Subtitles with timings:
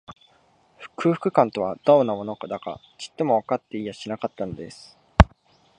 [0.97, 4.97] 空腹感とは、どんなものだか、ちっともわかっていやしなかったのです